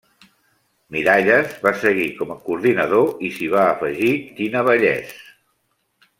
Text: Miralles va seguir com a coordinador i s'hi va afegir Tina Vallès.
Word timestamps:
Miralles 0.95 1.51
va 1.65 1.73
seguir 1.83 2.07
com 2.21 2.31
a 2.35 2.37
coordinador 2.47 3.07
i 3.29 3.29
s'hi 3.37 3.51
va 3.53 3.67
afegir 3.75 4.11
Tina 4.41 4.65
Vallès. 4.71 5.15